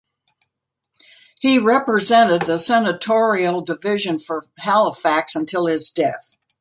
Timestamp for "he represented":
1.39-2.41